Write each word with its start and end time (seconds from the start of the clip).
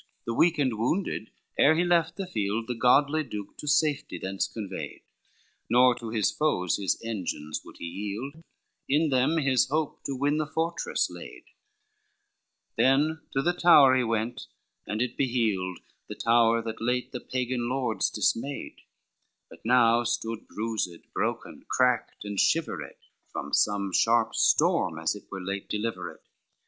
LXXXIII 0.01 0.23
The 0.25 0.33
weak 0.33 0.57
and 0.57 0.79
wounded 0.79 1.29
ere 1.59 1.75
he 1.75 1.83
left 1.83 2.15
the 2.15 2.25
field, 2.25 2.65
The 2.65 2.73
godly 2.73 3.23
duke 3.23 3.55
to 3.57 3.67
safety 3.67 4.17
thence 4.17 4.47
conveyed, 4.47 5.03
Nor 5.69 5.93
to 5.99 6.09
his 6.09 6.31
foes 6.31 6.77
his 6.77 6.99
engines 7.03 7.61
would 7.63 7.77
he 7.77 7.85
yield, 7.85 8.43
In 8.89 9.09
them 9.11 9.37
his 9.37 9.67
hope 9.69 10.03
to 10.05 10.15
win 10.15 10.37
the 10.39 10.47
fortress 10.47 11.07
laid; 11.11 11.43
Then 12.77 13.19
to 13.33 13.43
the 13.43 13.53
tower 13.53 13.95
he 13.95 14.03
went, 14.03 14.47
and 14.87 15.03
it 15.03 15.15
beheeld, 15.15 15.81
The 16.07 16.15
tower 16.15 16.63
that 16.63 16.81
late 16.81 17.11
the 17.11 17.19
Pagan 17.21 17.69
lords 17.69 18.09
dismayed 18.09 18.77
But 19.51 19.63
now 19.63 20.03
stood 20.03 20.47
bruised, 20.47 21.13
broken, 21.13 21.65
cracked 21.67 22.25
and 22.25 22.39
shivered, 22.39 22.95
From 23.31 23.53
some 23.53 23.91
sharp 23.93 24.33
storm 24.33 24.97
as 24.97 25.13
it 25.13 25.25
were 25.29 25.41
late 25.45 25.69
delivered. 25.69 26.21